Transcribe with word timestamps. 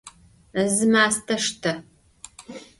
Zı 0.73 0.87
maste 0.93 1.35
şşte! 1.43 1.71